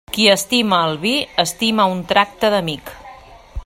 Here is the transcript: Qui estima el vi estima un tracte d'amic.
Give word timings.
Qui 0.13 0.23
estima 0.35 0.79
el 0.85 0.97
vi 1.03 1.13
estima 1.45 1.87
un 1.97 2.03
tracte 2.13 2.53
d'amic. 2.57 2.95